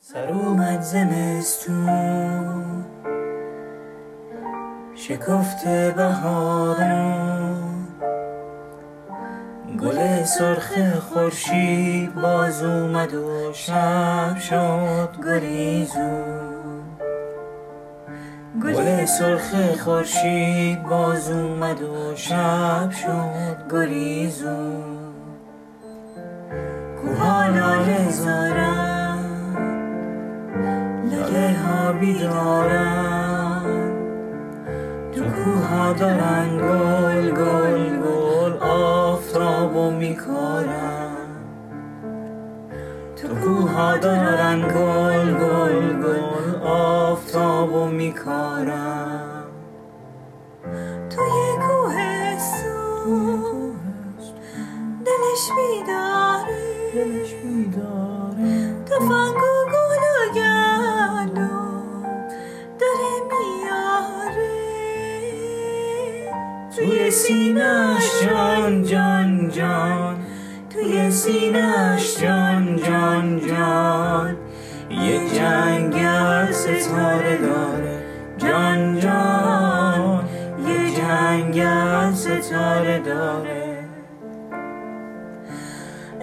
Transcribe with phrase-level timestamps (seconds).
[0.00, 2.84] سر اومد زمستون
[4.94, 7.86] شکفت بهارون
[9.80, 16.82] گل سرخ خورشید باز اومد و شب شد گریزون
[18.62, 25.14] گل سرخ خورشید باز اومد و شب شد گریزون
[27.00, 28.97] کوها لاله زارن
[31.18, 33.62] لاله ها بیدارن
[35.12, 41.16] تو کوها دارن گل گل گل آفتابو میکارن.
[43.16, 49.44] تو کوها دارن گل گل گل آفتابو میکارن.
[51.10, 51.58] توی
[55.04, 56.58] دلش بیداره
[56.94, 57.37] دلش بیداره
[67.10, 70.16] توی جان جان جان.
[70.70, 74.36] توی سینهش جان جان جان.
[74.90, 77.98] یه جنگل ستاره داره.
[78.38, 80.24] جان جان.
[80.66, 83.78] یه جنگل ستاره داره.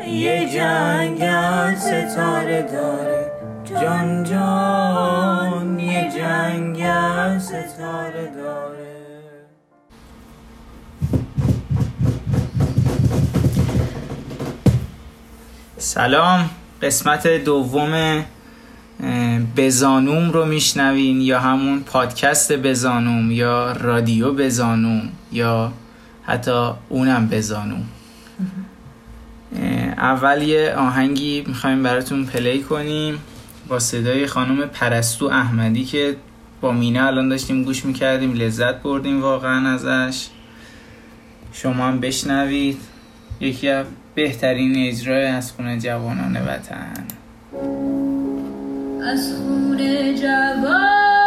[0.08, 3.31] یه جنگل ستاره داره.
[3.66, 5.80] جان جان.
[5.80, 8.74] یه جنگل ستاره داره.
[15.86, 16.50] سلام.
[16.81, 18.25] قسمت دوم
[19.58, 25.72] بزانوم رو میشنوین یا همون پادکست بزانوم یا رادیو بزانوم یا
[26.23, 27.83] حتی اونم بزانوم.
[29.97, 33.19] اول یه آهنگی می‌خوایم براتون پلی کنیم
[33.67, 36.16] با صدای خانم پرستو احمدی که
[36.61, 40.28] با مینه الان داشتیم گوش می‌کردیم لذت بردیم واقعا ازش.
[41.53, 42.78] شما هم بشنوید.
[43.40, 43.69] یکی
[44.15, 46.93] بهترین اجرای از خونه جوانان وطن.
[49.03, 49.77] از خون
[50.15, 51.25] جوانان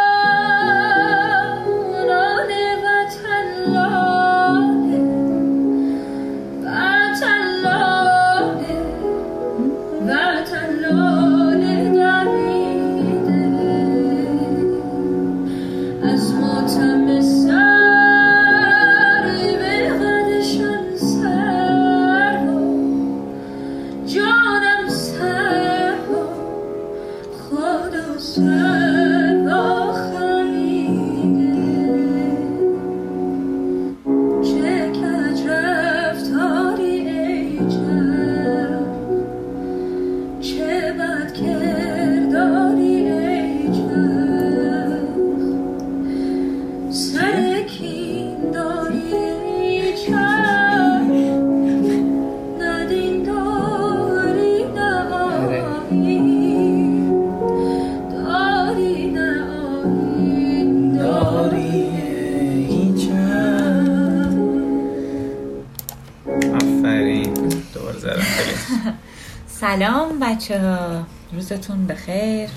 [70.39, 72.49] بچه ها روزتون بخیر.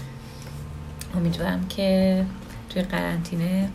[1.17, 2.25] امیدوارم که
[2.69, 3.71] توی قرنطینه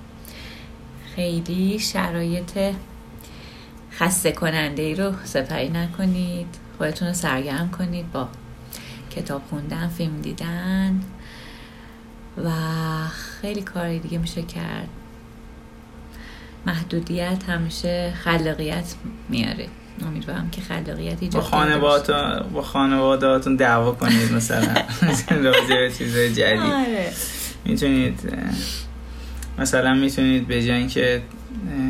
[1.15, 2.75] خیلی شرایط
[3.91, 6.47] خسته کننده ای رو سپری نکنید.
[6.77, 8.27] خودتون رو سرگرم کنید با
[9.09, 11.01] کتاب خوندن فیلم دیدن
[12.45, 12.51] و
[13.41, 14.89] خیلی کاری دیگه میشه کرد.
[16.65, 18.95] محدودیت همیشه خلاقیت
[19.29, 19.67] میاره.
[20.05, 22.03] امیدوارم که خلاقیت ایجاد با کرده باشه.
[22.13, 24.73] خانواده با خانوادهاتون دعوا کنید مثلا.
[25.43, 26.59] راجع به چیزای جدید.
[26.59, 27.11] آره.
[27.65, 28.19] می‌تونید
[29.57, 31.21] مثلا می‌تونید به جای اینکه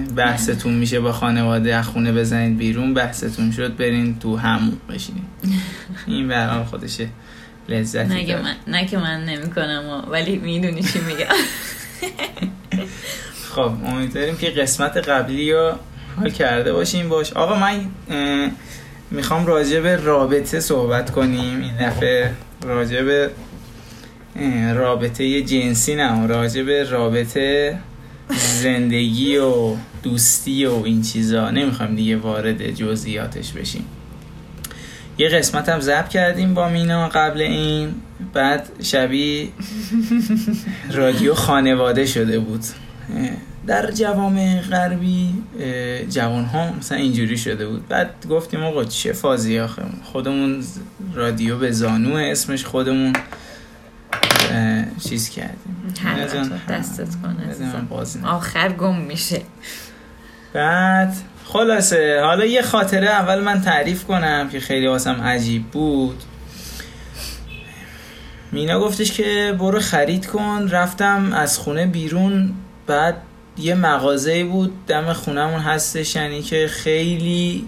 [0.07, 5.23] اه، بحثتون میشه با خانواده از خونه بزنید بیرون بحثتون شد برین تو همون بشینید.
[6.07, 7.07] این حال خودشه.
[7.69, 8.35] لذتی نه که.
[8.35, 11.26] من نه که من نمی کنم ولی می‌دونی چی میگم.
[13.49, 15.73] خب امیدواریم که قسمت قبلی رو
[16.19, 17.09] حال کرده باشیم.
[17.09, 17.34] باش.
[17.34, 17.79] آقا من
[19.11, 21.61] می‌خوام راجع به رابطه صحبت کنیم.
[21.61, 22.31] این دفعه
[22.64, 23.29] راجع به
[24.75, 27.79] رابطه جنسی نه راجع به رابطه
[28.61, 31.49] زندگی و دوستی و این چیزا.
[31.49, 33.85] نمی‌خوایم دیگه وارد جزئیاتش بشیم.
[35.17, 37.93] یه قسمت هم ضبط کردیم با مینا قبل این.
[38.34, 39.47] بعد شبیه
[40.91, 42.63] رادیو خانواده شده بود.
[43.67, 45.34] در جوامع غربی
[46.09, 47.87] جوان ها مثلا اینجوری شده بود.
[47.87, 50.64] بعد گفتیم آقا چه فازی آخه؟ خودمون
[51.14, 53.14] رادیو به زانو اسمش خودمون
[55.09, 55.93] چیز کردیم.
[56.69, 58.25] دستت کن.
[58.25, 59.41] آخر گم میشه.
[60.53, 61.13] بعد
[61.46, 66.23] خلاصه حالا یه خاطره اول من تعریف کنم که خیلی واسم عجیب بود.
[68.52, 70.67] مینا گفتش که برو خرید کن.
[70.72, 72.53] رفتم از خونه بیرون
[72.87, 73.16] بعد
[73.59, 77.66] یه مغازه بود دم خونهمون هستش یعنی که خیلی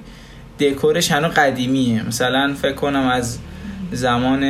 [0.60, 2.08] دکورش هنو قدیمیه.
[2.08, 3.38] مثلا فکر کنم از
[3.92, 4.44] زمان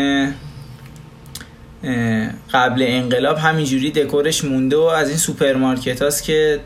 [2.54, 6.60] قبل انقلاب همینجوری دکورش مونده و از این سوپرمارکت هاست که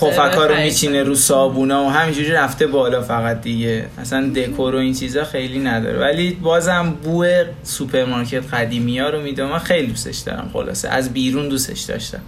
[0.00, 0.56] پفکا رو.
[0.56, 3.86] میچینه رو صابونا و همینجوری رفته بالا فقط دیگه.
[3.98, 5.98] اصلا دکور و این چیزا خیلی نداره.
[5.98, 7.26] ولی بازم بو
[7.62, 10.88] سوپرمارکت قدیمی ها رو میده من خیلی دوستش دارم خلاصه.
[10.88, 12.20] از بیرون دوستش داشتم.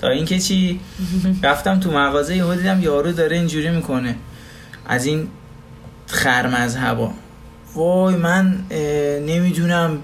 [0.00, 0.80] تا اینکه چی؟
[1.42, 4.14] رفتم تو مغازه یهو دیدم یارو داره اینجوری می‌کنه.
[4.86, 5.28] از این
[6.06, 7.10] خرمذهبا
[7.74, 8.58] وای من
[9.26, 9.98] نمی‌دونم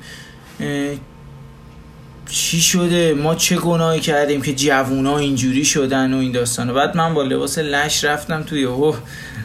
[2.29, 7.15] چی شده؟ ما چه گناهی کردیم که جوونا اینجوری شدن و این داستانه بعد من
[7.15, 8.95] با لباس لش رفتم توی یهو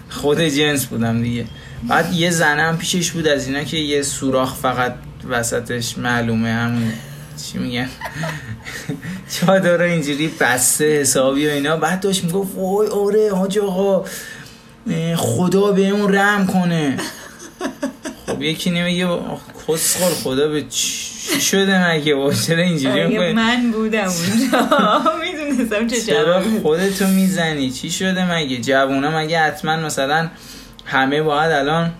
[0.09, 1.45] خود جنس بودم دیگه.
[1.87, 4.95] بعد یه زنم پیشش بود از اینا که یه سوراخ فقط
[5.29, 6.93] وسطش معلومه همون
[7.37, 7.89] چی میگن؟
[9.31, 11.77] چادر اینجوری بسته حسابی و اینا.
[11.77, 14.05] بعد داشت می‌گفت وای آره حاج آقا
[15.15, 16.97] خدا به اون رحم کنه.
[18.27, 19.07] خب یکی نمیگه
[19.67, 25.01] کسخور خدا به چی شده مگه؟ با چرا اینجوری می‌کنی؟ من بودم اونجا.
[25.21, 30.29] می‌دونستم چه چرا خودتو می‌زنی؟ چی شده مگه؟ جوونا مگه حتما مثلا
[30.85, 31.91] همه باید الان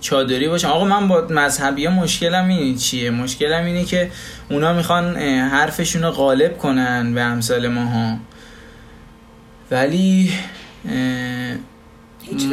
[0.00, 4.10] چادری باشن آقا من با مذهبی ها مشکلم اینه چیه؟ مشکلم اینه که
[4.50, 8.16] اونا می‌خوان حرفشون رو غالب کنن به امثال ماها.
[9.70, 10.32] ولی.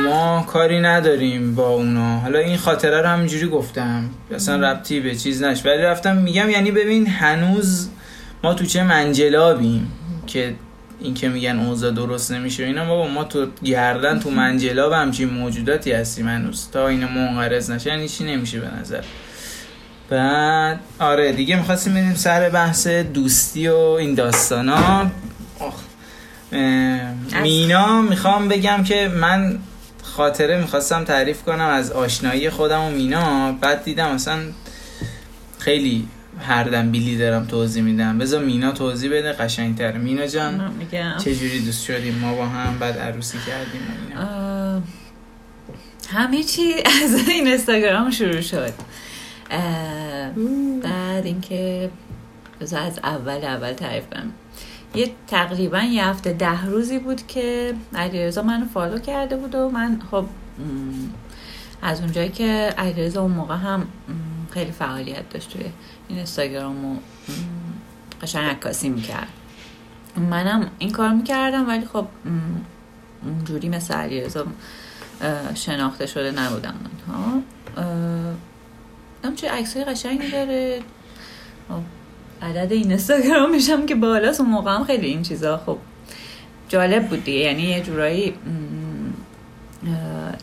[0.07, 2.19] ما کاری نداریم با اونا.
[2.19, 4.09] حالا این خاطره رو همینجوری گفتم.
[4.31, 7.89] اصلا ربطی به چیز نش ولی رفتم میگم یعنی ببین هنوز
[8.43, 9.91] ما تو چه منجلابیم
[10.27, 10.55] که
[11.01, 15.29] این که میگن اوضاع درست نمیشه و اینا بابا ما تو گردن تو منجلاب همچین
[15.29, 16.67] موجوداتی هستیم هنوز.
[16.71, 19.03] تا این منقرض نشه یعنی چی نمیشه به نظر؟
[20.09, 25.11] بعد آره دیگه می‌خواستیم بریم سر بحث دوستی و این داستانا.
[25.59, 25.73] آخ.
[26.51, 26.99] اه،
[27.41, 29.59] مینا می‌خوام بگم که من
[30.03, 33.51] خاطره می‌خواستم تعریف کنم از آشنایی خودم و مینا.
[33.51, 34.39] بعد دیدم اصلا
[35.59, 36.07] خیلی
[36.41, 38.17] هردم بیلی دارم توضیح میدم.
[38.17, 39.97] بذار مینا توضیح بده قشنگتر.
[39.97, 40.71] مینا جان
[41.17, 44.21] چجوری دوست شدیم؟ ما با هم بعد عروسی کردیم اینا.
[44.21, 44.81] آه،
[46.09, 46.73] همه چی
[47.03, 48.73] از این اینستاگرام شروع شد.
[50.83, 51.89] بعد اینکه
[52.61, 54.31] بذار از اول اول تعریف کنم.
[54.95, 59.99] یه تقریبا یه هفته ده روزی بود که علیرضا منو فالو کرده بود و من
[60.11, 60.25] خب
[61.81, 63.87] از اونجایی که علیرضا اون موقع هم
[64.51, 65.65] خیلی فعالیت داشت توی
[66.09, 66.99] اینستاگرام و م،
[68.21, 69.27] قشنگ عکاسی می‌کرد.
[70.17, 72.05] منم این کار می‌کردم ولی خب
[73.23, 74.45] اونجوری مثل علیرضا
[75.55, 77.41] شناخته شده نبودم من ها
[79.23, 80.81] اه، چه عکسای قشنگی داره.
[81.69, 81.81] خب،
[82.45, 85.77] عدد این اینستاگرامش هم که بالاست اون موقع هم خیلی این چیزا خب
[86.69, 87.39] جالب بود دیگه.
[87.39, 88.33] یعنی یه جورایی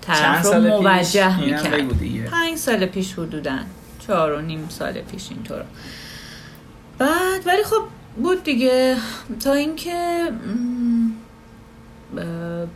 [0.01, 2.31] طرف رو موجه می‌کرد.
[2.31, 3.59] پنج سال پیش حدودا.
[4.07, 5.65] چهار و نیم سال پیش اینطور
[6.99, 7.83] بعد ولی خب
[8.23, 8.97] بود دیگه.
[9.41, 10.29] تا اینکه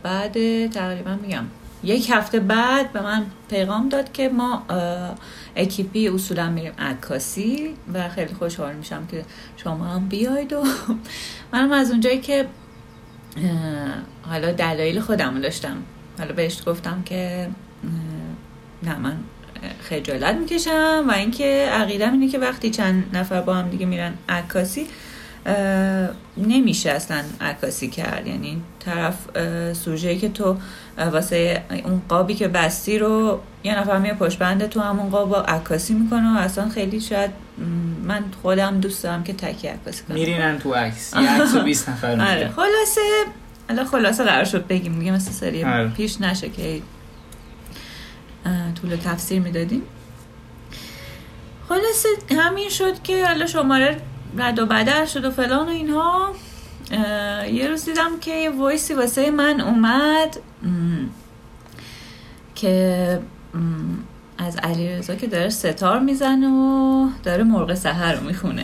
[0.03, 1.45] بعد تقریبا میگم
[1.83, 4.63] یک هفته بعد به من پیغام داد که ما
[5.55, 9.25] اکیپی اصولا میریم عکاسی و خیلی خوشحال میشم که
[9.57, 10.63] شما هم بیاید و
[11.53, 12.45] منم از اونجایی که
[14.21, 15.77] حالا دلایل خودم داشتم.
[16.19, 17.49] حالا بهش گفتم که
[18.83, 19.17] نه من
[19.89, 24.87] خجالت می‌کشم و اینکه عقیدم اینه که وقتی چند نفر با هم دیگه میرن عکاسی
[26.37, 28.27] نمیشه اصلا عکاسی کرد.
[28.27, 30.57] یعنی طرف اه، سوژه‌ای که تو
[31.11, 35.93] واسه اون قابی که بستی رو یه نفر میاد پشت بنده تو همون قاب عکاسی
[35.93, 37.31] می‌کنه و اصلا خیلی شاید
[38.03, 40.17] من خودم دوست دارم که تکی عکاسی کنم.
[40.17, 41.13] میرینن تو عکس.
[41.13, 42.49] یه عکس و 20 نفر آره.
[42.55, 43.01] خلاصه
[43.69, 44.99] حالا خلاصه قرار شد بگیم.
[44.99, 45.87] دیگه مثل سری آره.
[45.87, 46.81] پیش نشه که
[48.81, 49.81] طول تفسیر می‌دادیم.
[51.69, 54.01] خلاصه همین شد که حالا شماره
[54.37, 56.35] رد و بدل شد و فلان و اینها.
[57.51, 60.37] یه روز دیدم که یه وایسی واسه من اومد.
[60.63, 60.67] م،
[62.55, 63.19] که
[63.53, 63.59] م،
[64.37, 68.63] از علی رضا که داره ستار می‌زنه و داره مرغ سهر رو می‌خونه.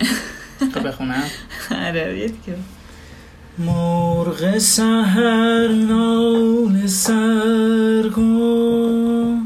[0.74, 1.24] تو بخونم
[1.88, 2.58] آره یه دیگه.
[3.58, 9.45] مرغ سهر نال سر کن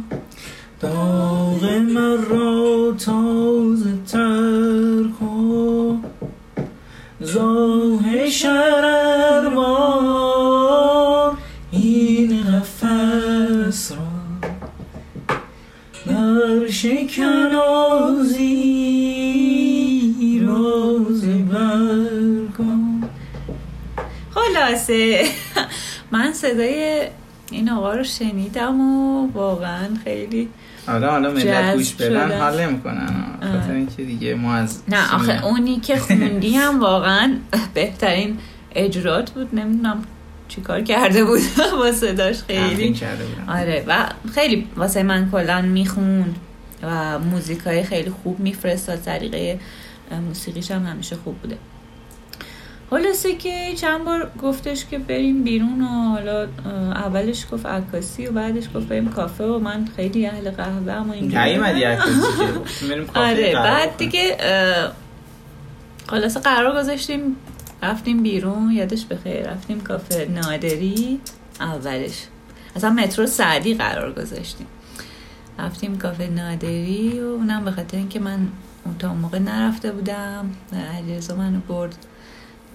[0.79, 6.03] داغ مرا تازه تر کن.
[7.21, 9.89] زاه شرربار
[11.71, 13.97] این قفس را
[16.05, 18.49] در شکنازی
[20.45, 23.09] راز برگام
[24.31, 25.25] خلاصه.
[26.11, 27.07] من صدای
[27.51, 30.49] این آقا رو شنیدم و واقعا خیلی
[30.91, 32.39] حالا حالا ملت گوش بدن.
[32.39, 33.09] حال نمی‌کنن.
[33.41, 37.33] خاطر اینکه دیگه ما از نه آخه اونی که خوندی هم واقعا
[37.73, 38.37] بهترین
[38.75, 39.55] اجرات بود.
[39.55, 40.03] نمی‌دونم
[40.47, 41.39] چیکار کرده بود.
[41.79, 42.93] با صداش خیلی.
[42.93, 44.05] کرده آره و
[44.35, 46.35] خیلی واسه من کلا می‌خوند
[46.83, 49.01] و موزیک های خیلی خوب میفرستاد.
[49.01, 49.59] طریقه
[50.27, 51.57] موسیقیش هم همیشه خوب بوده.
[52.89, 56.47] خلاصه که چند بار گفتش که بریم بیرون و حالا
[56.95, 61.43] اولش گفت عکاسی و بعدش گفت بریم کافه و من خیلی اهل قهوه اما اینجوری.
[61.51, 61.85] نیومدی
[63.15, 63.97] آره بعد.
[63.97, 64.37] دیگه
[66.07, 67.35] خلاصه قرار گذاشتیم
[67.83, 71.19] رفتیم بیرون یادش بخیر رفتیم کافه نادری
[71.59, 72.23] اولش.
[72.75, 74.67] اصلا مترو سعدی قرار گذاشتیم.
[75.59, 78.47] رفتیم کافه نادری و اونم به خاطر اینکه من
[78.85, 80.49] اون تا اون موقع نرفته بودم
[80.97, 81.95] علیرضا منو برد.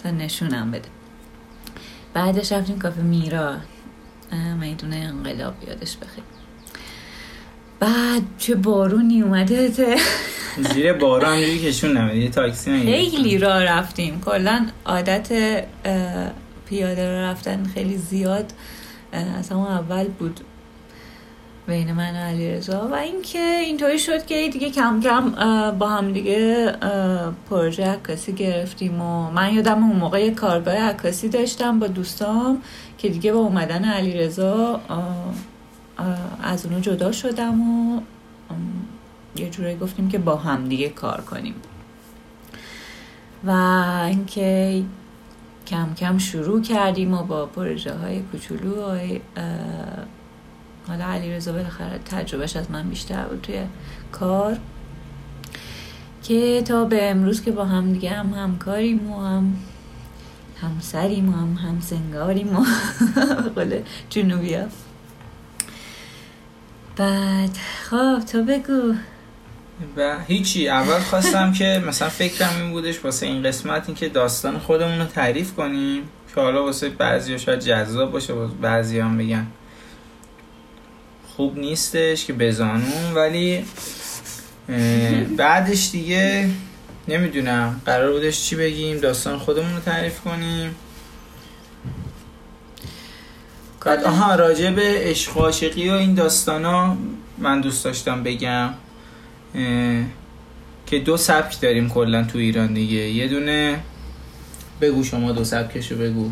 [0.04, 0.88] تا نشونم بده.
[2.14, 3.56] بعدش رفتیم کافه میرا.
[4.32, 6.24] اه، میدون انقلاب یادش بخیر.
[7.80, 9.96] بعد چه بارونی اومده ته.
[10.74, 12.92] زیر بارو همجوری کشون نمید یه تاکسی نگرفتم.
[12.92, 14.20] خیلی راه رفتیم.
[14.20, 15.28] کلا عادت
[16.68, 18.52] پیاده راه رفتن خیلی زیاد
[19.12, 20.40] از همون اول بود.
[21.66, 25.30] بین من و علیرضا و اینکه اینطوری شد که دیگه کم کم
[25.78, 26.72] با هم دیگه
[27.50, 32.62] پروژه عکاسی گرفتیم و من یادم اون موقع یه کارگاه عکاسی داشتم با دوستام
[32.98, 35.34] که دیگه با اومدن علیرضا اه،
[35.98, 38.00] اه، از اونو جدا شدم و
[39.36, 41.54] یه جورایی گفتیم که با هم دیگه کار کنیم.
[43.44, 43.50] و
[44.06, 44.82] اینکه
[45.66, 48.98] کم کم شروع کردیم و با پروژه های کوچولو
[50.88, 53.62] حالا علی رضا بالاخره تجربهش از من بیشتر بود توی
[54.12, 54.58] کار
[56.22, 59.56] که تا به امروز که با هم دیگه هم همکاریم و هم
[60.60, 62.64] همسریم و هم همسنگاریم و
[63.56, 64.56] قول جنوبی
[66.96, 67.58] بعد
[67.90, 68.94] خب تو بگو.
[69.96, 74.58] و هیچی اول خواستم که مثلا فکرم این بودش واسه این قسمت این که داستان
[74.58, 76.02] خودمون رو تعریف کنیم
[76.34, 79.46] که حالا واسه بعضی شاید جذاب باشه بعضی هم بگن.
[81.36, 83.64] خوب نیستش که بزانون ولی
[85.36, 86.50] بعدش دیگه
[87.08, 87.80] نمی‌دونم.
[87.86, 90.74] قرار بودش چی بگیم؟ داستان خودمون رو تعریف کنیم.
[93.84, 96.96] بعد آها راجع به عشق و عاشقی و این داستانا
[97.38, 98.70] من دوست داشتم بگم
[100.86, 102.96] که دو سبک داریم کلا تو ایران دیگه.
[102.96, 103.80] یه دونه
[104.80, 106.30] بگو شما دو سبکشو بگو.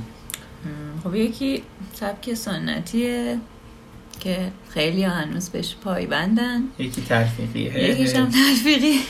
[1.04, 1.62] خب یکی
[1.94, 3.38] سبک سنتیه.
[4.24, 9.00] که خیلی هنوز بهش پایبندن یکی تلفیقیه یکیش هم تلفیقی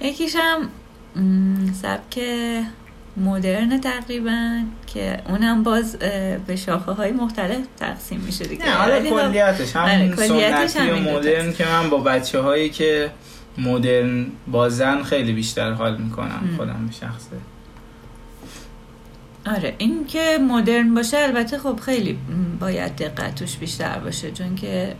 [0.00, 0.68] یکیش هم
[1.82, 2.20] سبک
[3.16, 5.96] مدرن تقریبا که اونم باز
[6.46, 10.90] به شاخه های مختلف تقسیم میشه دیگه نه حالا خب، کلیتش آره، همون کلیتش سنتی
[10.90, 10.96] و.
[10.96, 13.10] مدرن که من با بچه هایی که
[13.58, 16.54] مدرن بازن خیلی بیشتر حال می‌کنم.
[16.56, 17.36] خودم به شخصه
[19.46, 22.18] آره این که مدرن باشه البته خب خیلی
[22.60, 24.94] باید دقت توش بیشتر باشه چون که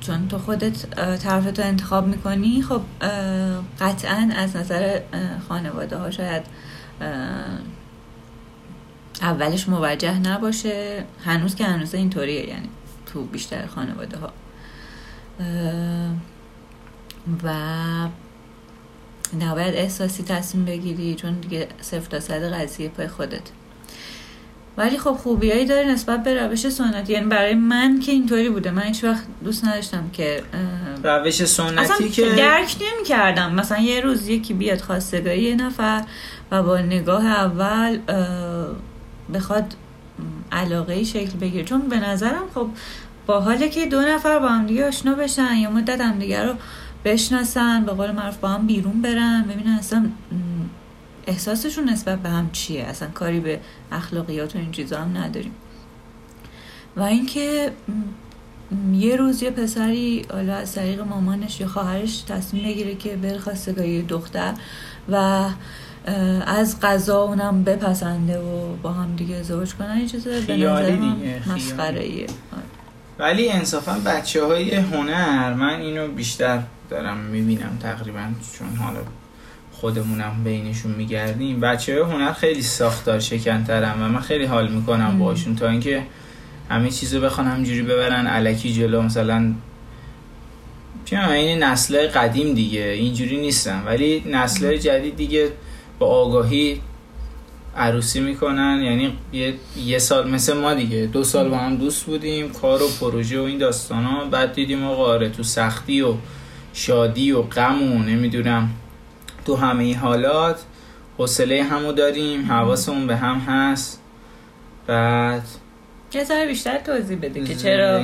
[0.00, 2.80] چون تو خودت اه، طرفتو انتخاب می‌کنی خب
[3.80, 5.00] قطعا از نظر
[5.48, 6.42] خانواده ها شاید
[9.22, 12.68] اولش موجه نباشه هنوز که هنوز اینطوریه یعنی
[13.06, 14.32] تو بیشتر خانواده ها.
[17.44, 17.48] و
[19.40, 23.42] نباید احساسی تصمیم بگیری چون دیگه صفر تا صد قضیه پای خودت.
[24.76, 27.12] ولی خب خوبیایی داره نسبت به روش سنتی.
[27.12, 28.70] یعنی برای من که اینطوری بوده.
[28.70, 30.42] من هیچ وقت دوست نداشتم که
[31.02, 36.04] روش اصلا سنتی که درک نمی کردم مثلا یه روز یکی بیاد خواستگاری یه نفر
[36.50, 37.98] و با نگاه اول
[39.34, 39.74] بخواد
[40.52, 41.64] علاقه ای شکل بگیره.
[41.64, 42.68] چون به نظرم خب
[43.26, 46.54] با حاله که دو نفر با هم دیگه آشنا بشن یا مدت هم دیگه رو
[47.04, 50.10] بشناسن به قول معروف با هم بیرون برن ببینن اصلا
[51.26, 53.60] احساسشون نسبت به هم چیه؟ اصلا کاری به
[53.92, 55.52] اخلاقیات و این چیزا هم نداریم.
[56.96, 57.72] و اینکه
[58.92, 64.02] یه روز یه پسری حالا از طریق مامانش یا خواهرش تصمیم بگیره که بره خواستگاری
[64.02, 64.54] دختر
[65.08, 65.48] و
[66.46, 70.96] از قضا اونم بپسنده و با هم دیگه ازدواج کنن این چیز به نظر.
[71.46, 72.26] مسخره ایه
[73.18, 78.20] ولی انصافا بچه های هنر من اینو بیشتر دارم می‌بینم تقریبا
[78.58, 79.00] چون حالا
[79.72, 81.60] خودمونم بینشون میگردیم.
[81.60, 86.02] بچه های هنر خیلی ساختار شکنترن و من خیلی حال می‌کنم باشون تا اینکه
[86.70, 89.54] همه چیزو بخوان همجوری ببرن علکی جلو مثلا
[91.04, 93.82] چون این نسل قدیم دیگه اینجوری نیستن.
[93.86, 95.48] ولی نسل جدید دیگه
[95.98, 96.80] با آگاهی
[97.76, 98.80] عروسی می‌کنن.
[98.84, 101.06] یعنی یه, یه سال مثل ما دیگه.
[101.06, 104.84] دو سال با هم دوست بودیم کار و پروژه و این داستان ها بعد دیدیم
[104.84, 106.14] آقا آره تو سختی و
[106.72, 108.70] شادی و غم و نمی‌دونم.
[109.46, 110.62] تو همه این حالات
[111.18, 114.00] حوصله همو داریم حواسمون به هم هست.
[114.86, 115.42] بعد
[116.14, 118.02] یه ذره بیشتر توضیح بده که چرا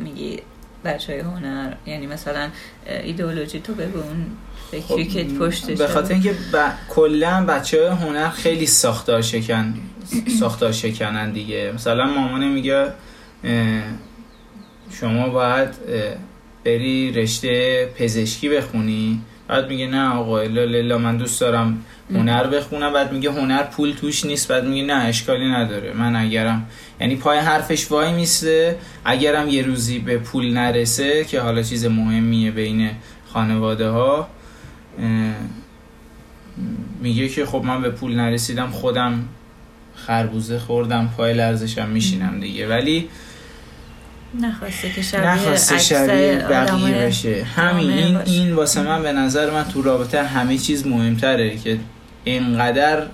[0.00, 0.38] میگی
[0.84, 2.48] بچه های هنر یعنی مثلا
[2.86, 4.26] ایدئولوژی تو بگو اون
[4.70, 6.70] فکری که پشتش به خاطر اینکه ب...
[6.88, 9.74] کلا بچه های هنر خیلی ساختار شکن
[10.40, 11.72] ساختار شکنن دیگه.
[11.74, 12.92] مثلا مامانه میگه
[14.90, 15.68] شما باید
[16.64, 22.92] بری رشته پزشکی بخونی؟ بعد میگه نه آقا الا للا من دوست دارم هنر بخونم.
[22.92, 24.48] بعد میگه هنر پول توش نیست.
[24.48, 25.92] بعد میگه نه اشکالی نداره.
[25.92, 26.66] من اگرم
[27.00, 28.78] یعنی پای حرفش وای میسته.
[29.04, 32.90] اگرم یه روزی به پول نرسه که حالا چیز مهمیه بین
[33.26, 34.28] خانواده ها
[37.00, 39.28] میگه که خب من به پول نرسیدم خودم
[39.94, 42.68] خربوزه خوردم پای لرزشم میشینم دیگه.
[42.68, 43.08] ولی
[44.40, 48.30] نخواسته که شبیه نخواسته شبیه بقیه بشه همین این, باشه.
[48.30, 51.78] این واسه من به نظر من تو رابطه همه چیز مهمتره که
[52.24, 53.06] اینقدر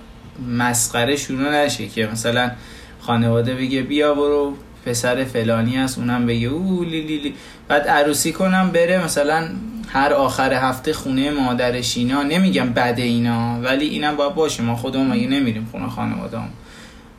[0.57, 2.51] مسخره شروع نشه که مثلا
[2.99, 4.53] خانواده بگه بیا برو
[4.85, 7.33] پسر فلانی هست اونم بگه او لی لی لی
[7.67, 9.49] بعد عروسی کنم بره مثلا
[9.87, 15.07] هر آخر هفته خونه مادرش اینا نمیگم بده اینا ولی اینم باید باشه ما خودمون
[15.07, 16.49] مگه نمیریم خونه خانواده هم.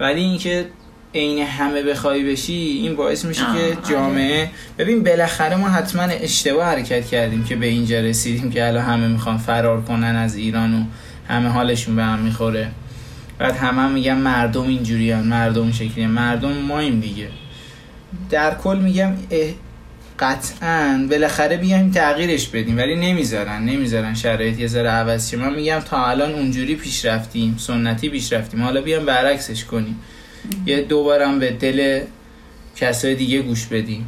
[0.01, 0.67] ولی اینکه
[1.15, 3.77] عین همه بخوای بشی این باعث میشه که آره.
[3.91, 9.09] جامعه ببین بالاخره ما حتما اشتباه حرکت کردیم که به اینجا رسیدیم که الان همه
[9.09, 10.85] می‌خوان فرار کنن از ایران و
[11.29, 12.69] همه حالشون به هم می‌خوره.
[13.39, 17.29] بعد همه هم میگن مردم اینجوری مردم این شکلی مردم ماییم دیگه.
[18.31, 19.13] در کل میگم
[20.19, 25.37] قطعا بالاخره بیایم تغییرش بدیم ولی نمی‌ذارن نمی‌ذارن شرایط یه ذره عوض شه.
[25.37, 28.63] من میگم تا الان اونجوری پیش رفتیم سنتی پیش رفتیم.
[28.63, 30.01] حالا بیام برعکسش کنیم.
[30.67, 32.01] یه دوبارم به دل
[32.77, 34.07] کسای دیگه گوش بدیم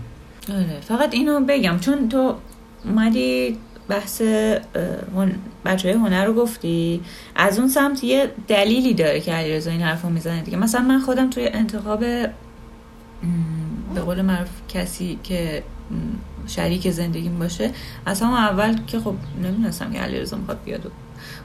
[0.48, 2.34] آره فقط اینو بگم چون تو
[2.84, 4.22] اومدی بحث
[5.64, 7.00] بچه های هنر رو گفتی
[7.36, 10.56] از اون سمت یه دلیلی داره که علیرضا این حرف رو می‌زنه دیگه.
[10.56, 12.00] مثلا من خودم توی انتخاب
[13.94, 15.62] به قول معروف کسی که
[16.46, 17.70] شریک زندگیم باشه
[18.06, 20.92] از اول که خب نمی‌دونستم که علیرضا می‌خواد بیاد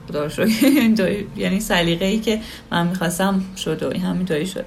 [0.08, 0.50] خدا رو
[1.38, 2.40] یعنی سلیقه ای که
[2.72, 4.66] من می‌خواستم شد و همینطوری شد.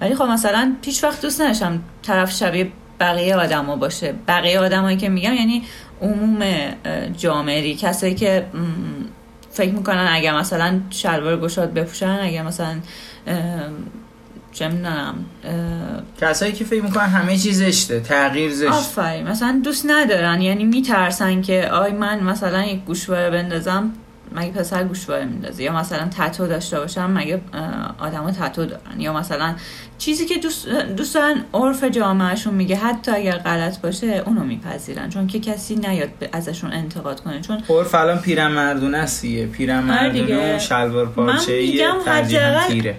[0.00, 2.68] ولی خب مثلا پیش وقت دوست نداشتم طرف شبیه
[3.00, 4.14] بقیه آدما باشه.
[4.28, 5.62] بقیه آدمایی که میگم یعنی
[6.02, 6.44] عموم
[7.16, 8.46] جامعه کسایی که
[9.50, 12.74] فکر می‌کنن اگر مثلا شلوار گشاد بپوشن اگر مثلا
[14.52, 15.50] چه می‌دونم اه،
[16.20, 18.72] کسایی که فکر می‌کنن همه چیز زشته تغییر زشت.
[18.72, 19.28] آفرین.
[19.28, 20.42] مثلا دوست ندارن.
[20.42, 23.92] یعنی میترسن که آی من مثلا یک گوشواره بندازم.
[24.36, 27.40] مگه پسر گوشواره میندازه؟ یا مثلا تتو داشته باشم مگه
[27.98, 29.54] آدما تتو دارن؟ یا مثلا
[29.98, 35.26] چیزی که دوست, دوست دارن عرف جامعهشون میگه حتی اگر غلط باشه اونو میپذیرن چون
[35.26, 39.46] که کسی نیاد ازشون انتقاد کنه چون عرف الان پیرمردونه است آره.
[39.46, 41.72] پیرمردونه و شلوار پارچه
[42.68, 42.96] تیره.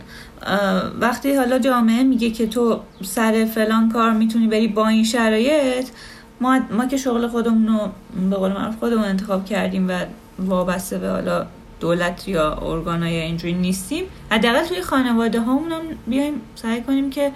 [1.00, 5.88] وقتی حالا جامعه میگه که تو سر فلان کار می‌تونی بری با این شرایط
[6.41, 7.91] ما, ما که شغل خودمون رو
[8.30, 9.91] به قول معروف خودمون انتخاب کردیم و
[10.39, 11.46] وابسته به حالا
[11.80, 14.04] دولت یا ارگانای اینجوری نیستیم.
[14.32, 17.32] حداقل توی خانواده هامون هم بیایم سعی کنیم که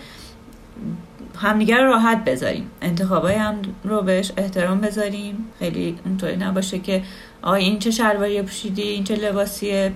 [1.36, 2.72] همدیگر راحت بذاریم.
[2.82, 5.46] انتخابای هم رو بهش احترام بذاریم.
[5.60, 7.04] خیلی اونطوری نباشه که
[7.42, 9.94] آی این چه شلواری پوشیدی این چه لباسیه.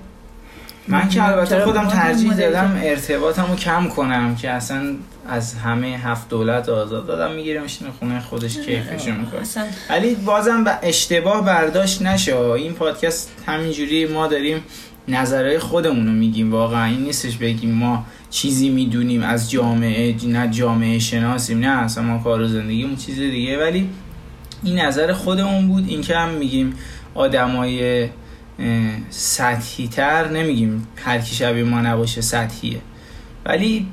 [0.88, 4.96] من که البته خودم ترجیح دادم ارتباطم رو کم کنم که اصلا
[5.30, 9.42] از همه هفت دولت آزاد دادم می‌گیره میشینه خونه خودش کیفشو می‌کنه.
[9.90, 12.38] ولی بازم به اشتباه برداشت نشه.
[12.38, 14.64] این پادکست همینجوری ما داریم
[15.08, 16.52] نظرهای خودمون رو میگیم.
[16.52, 21.60] واقعا این نیستش بگیم ما چیزی می‌دونیم از جامعه نه جامعه شناسیم.
[21.60, 23.58] نه اصلا ما کار و زندگیمون چیز دیگه.
[23.58, 23.90] ولی
[24.64, 25.86] این نظر خودمون بود.
[25.88, 26.74] این که هم میگیم
[27.16, 28.10] آدمای
[29.10, 30.88] سطحی تر نمیگیم.
[30.96, 32.82] هر کی شبیه ما نباشه سطحیه.
[33.46, 33.88] ولی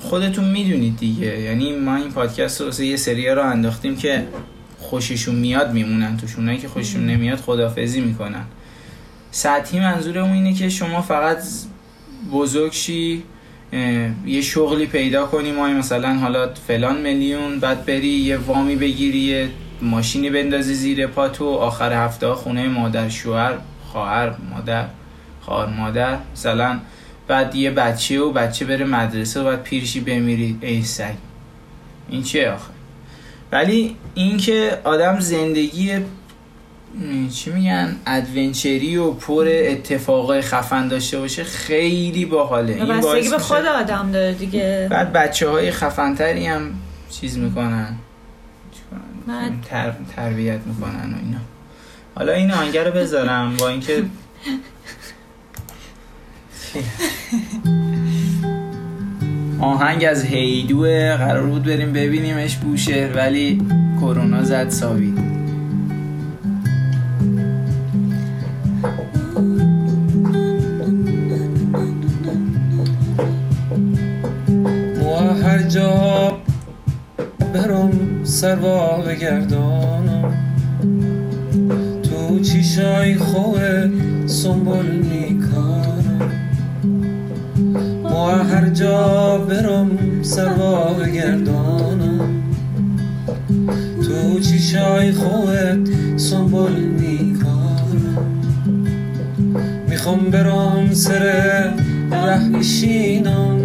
[0.00, 1.40] خودتون می‌دونید دیگه.
[1.40, 4.26] یعنی ما این پادکست رو یه سریا رو انداختیم که
[4.78, 6.16] خوششون میاد میمونن.
[6.16, 8.44] توشون اونایی که خوششون نمیاد خدافزی می‌کنن.
[9.30, 11.38] سطحی منظورمون اینه که شما فقط
[12.32, 13.22] بزرگ شی
[14.26, 15.52] یه شغلی پیدا کنی.
[15.52, 19.48] مای مثلا حالا فلان میلیون بعد بری یه وامی بگیری
[19.82, 23.54] ماشینی بندازی زیر پاتو آخر هفته خونه مادر شوهر.
[23.92, 24.84] خواهر مادر
[25.40, 26.18] خواهر مادر.
[26.32, 26.78] مثلا
[27.28, 30.58] بعد یه بچه و بچه بره مدرسه و بعد پیرشی بمیری.
[30.60, 31.14] ای سگ.
[32.08, 32.70] این چیه آخه؟
[33.52, 35.92] ولی اینکه آدم زندگی
[37.34, 42.72] چی میگن؟ ادونچری و پر اتفاقای خفن داشته باشه خیلی باحاله.
[42.72, 44.88] این بستگی به میشه- خود آدم داره دیگه.
[44.90, 46.70] بعد بچه های خفنتری هم
[47.10, 47.94] چیز می‌کنن.
[49.70, 49.92] تر...
[50.16, 51.38] تربیت می‌کنن و اینا.
[52.14, 54.04] حالا این آهنگه رو بذارم با اینکه
[59.60, 63.62] آهنگ از هیدوه قرار بود بریم ببینیمش بوشهر ولی
[64.00, 65.14] کرونا زد ساوی.
[75.00, 76.38] ما هر جا
[77.54, 80.34] برم سروا بگردانم
[82.42, 83.90] چیشای خوه
[84.26, 86.30] سنبول میکارم
[88.02, 89.90] ما هر جا برم
[90.22, 92.42] سروا بگردانم
[94.02, 95.76] تو چیشای خوه
[96.16, 98.42] سنبول میکارم
[99.88, 101.22] می‌خوام برم سر
[102.10, 103.58] ره بشینم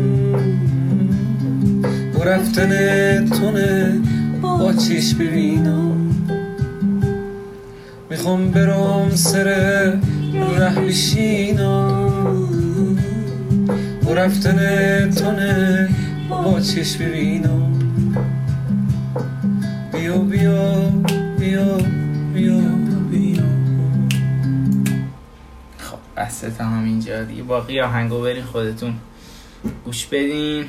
[2.15, 2.69] و رفتن
[3.25, 4.01] تونه
[4.41, 6.06] با چش ببینم.
[8.17, 9.43] می‌خوام برم سر
[10.57, 12.17] ره بشینم.
[14.05, 15.89] و رفتن تونه
[16.29, 17.73] با چش ببینم.
[19.93, 20.89] بیا بیا
[21.39, 21.77] بیا
[22.33, 22.59] بیا
[23.11, 23.43] بیا.
[25.77, 27.43] خب بس تمام اینجا دیگه.
[27.43, 28.93] باقی آهنگو برین خودتون
[29.85, 30.65] گوش بدین.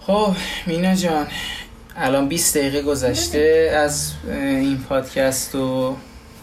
[0.00, 1.26] خب مینا جان
[2.00, 5.96] الان 20 دقیقه گذشته از این پادکست و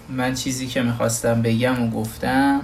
[0.10, 2.62] من چیزی که می‌خواستم بگم و گفتم.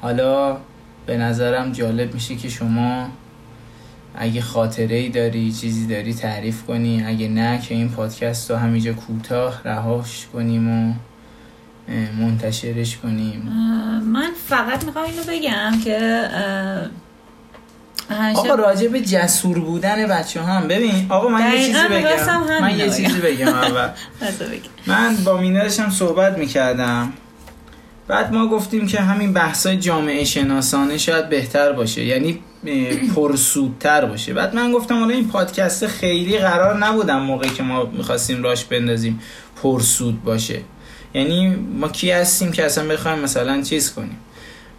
[0.00, 0.58] حالا
[1.06, 3.08] به نظرم جالب میشه که شما
[4.14, 7.04] اگه خاطره ای داری چیزی داری تعریف کنی.
[7.06, 10.94] اگه نه که این پادکست رو همینجا کوتاه رهاش کنیم و
[12.20, 13.42] منتشرش کنیم.
[14.04, 16.28] من فقط می‌خوام اینو بگم که
[18.34, 20.68] آقا راجع به جسور بودن بچه هم.
[20.68, 22.60] ببین آقا من یه چیزی بگم.
[22.60, 23.48] من یه چیزی بگم.
[23.48, 23.88] اول.
[24.86, 27.12] من با مینا داشتم صحبت می‌کردم.
[28.08, 32.38] بعد ما گفتیم که همین بحثای جامعه شناسانه شاید بهتر باشه یعنی
[33.16, 34.34] پرسودتر باشه.
[34.34, 39.20] بعد من گفتم حالا این پادکست خیلی قرار نبودم موقعی که ما می‌خواستیم راش بندازیم
[39.62, 40.60] پرسود باشه.
[41.14, 44.18] یعنی ما کی هستیم که اصلا بخوایم مثلا چیز کنیم.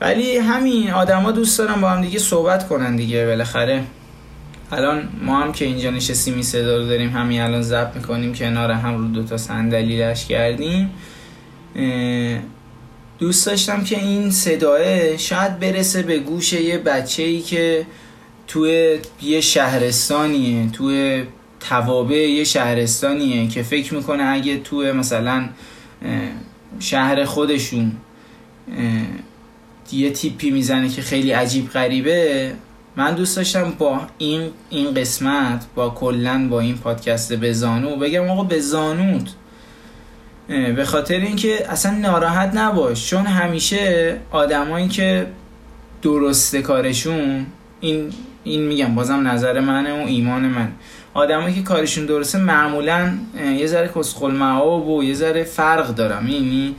[0.02, 3.84] ولی همین آدما دوست دارن با هم دیگه صحبت کنن دیگه بالاخره.
[4.72, 8.72] الان ما هم که اینجا نشستیم این صدا رو داریم همین الان ضبط می‌کنیم کنار
[8.72, 10.90] هم رو دوتا صندلی رش کردیم.
[13.20, 17.86] دوست داشتم که این صداه شاید برسه به گوش یه بچه ای که
[18.48, 21.24] توی یه شهرستانیه توی
[21.60, 25.50] توابع یه شهرستانیه که فکر می‌کنه اگه توی مثلا
[26.80, 27.92] شهر خودشون
[29.94, 32.54] یه تیپی می‌زنه که خیلی عجیب غریبه.
[32.96, 38.30] من دوست داشتم با این این قسمت با کلا با این پادکست به زانو بگم
[38.30, 39.30] آقا به زانوت.
[40.48, 45.28] به خاطر اینکه اصلا ناراحت نباش چون همیشه آدمایی که
[46.02, 47.46] درسته کارشون
[47.80, 48.10] این
[48.44, 50.72] این میگم بازم نظر منه و ایمان من.
[51.14, 53.14] آدمایی که کارشون درسته معمولا
[53.58, 56.28] یه ذره کسخل معاب و یه ذره فرق دارم.
[56.28, 56.76] یعنی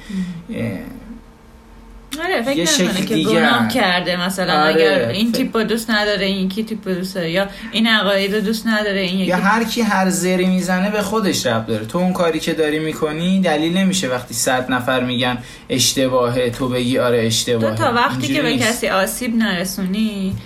[2.24, 3.68] آره فکر نمی‌کنه که گناه.
[3.68, 7.14] کرده مثلا آره، اگر این فکر- تیپ رو دوست نداره این کی تیپ رو دوست
[7.14, 11.02] داره یا این عقاید دوست نداره این یکی یا هر کی هر زری می‌زنه به
[11.02, 15.38] خودش رب داره تو اون کاری که داری می‌کنی دلیل نمیشه وقتی صد نفر میگن
[15.68, 18.68] اشتباهه تو بگی آره تو اشتباهه تا وقتی که به نیست.
[18.68, 20.36] کسی آسیب نرسونی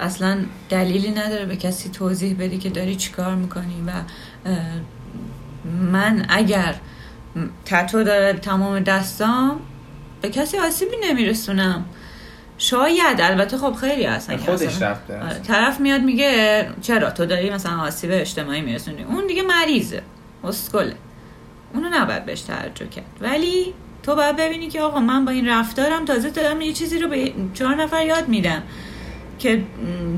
[0.00, 0.38] اصلا
[0.70, 3.90] دلیلی نداره به کسی توضیح بدی که داری چیکار می‌کنی و
[5.92, 6.74] من اگر
[7.64, 9.60] تتو داره تمام دستام
[10.22, 11.84] به کسی آسیبی نمیرسونم.
[12.58, 14.96] شاید البته خب خیلی هستن خودش داره.
[15.10, 20.02] آره، طرف میاد میگه چرا تو داری مثلا آسیب اجتماعی میرسونی؟ اون دیگه مریضه
[20.44, 20.94] اسکله.
[21.74, 23.04] اونو نباید بهش توجه کرد.
[23.20, 27.08] ولی تو باید ببینی که آقا من با این رفتارم تازه دارم یه چیزی رو
[27.08, 28.62] به چهار نفر یاد میدم
[29.38, 29.62] که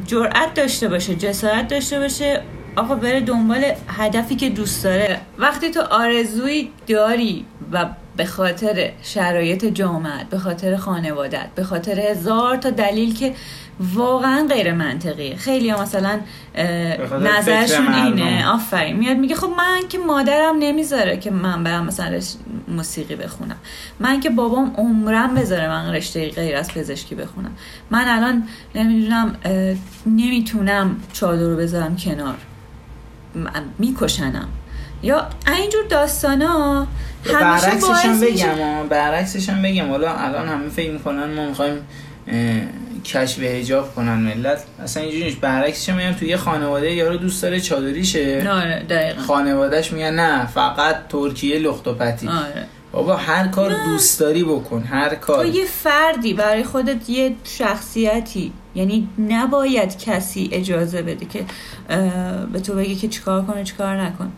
[0.07, 2.43] جرأت داشته باشه جسارت داشته باشه.
[2.77, 5.21] آقا بره دنبال هدفی که دوست داره.
[5.39, 12.57] وقتی تو آرزویی داری و به خاطر شرایط جامعت به خاطر خانوادت به خاطر هزار
[12.57, 13.35] تا دلیل که
[13.95, 15.37] واقعا غیر منطقیه.
[15.37, 16.21] خیلی ها مثلا
[17.21, 17.95] نظرشون.
[17.95, 18.49] اینه.
[18.49, 18.97] آفرین.
[18.97, 22.21] میاد میگه خب من که مادرم نمی‌ذاره که من برم مثلا
[22.69, 23.57] موسیقی بخونم.
[24.01, 27.57] من که بابام عمرم بذاره من رشته غیر از پزشکی بخونم.
[27.91, 29.37] من الان نمی‌دونم
[30.07, 32.35] نمی‌تونم چادر رو بذارم کنار.
[33.79, 34.49] میکشنم.
[35.03, 36.87] یا اینجور داستانا
[37.25, 39.91] همیشه برعکسش هم بگم برعکسش هم بگم.
[39.91, 41.79] حالا الان همه فکر می‌کنن ما می‌خوایم
[43.05, 44.65] کشف هجاب کنن ملت.
[44.83, 45.41] اصلا اینجوری نیست.
[45.41, 48.51] برعکسش میگم توی یه خانواده یارو دوست داره چادریشه.
[48.51, 52.29] آره خانوادهش میگن نه فقط ترکیه لخت و پتی.
[52.29, 52.67] آره.
[52.93, 58.53] بابا هر کار دوست داری بکن هر کار تو یه فردی برای خودت یه شخصیتی.
[58.75, 61.45] یعنی نباید کسی اجازه بده که
[62.53, 64.33] به تو بگه که چیکار کنه چیکار نکن.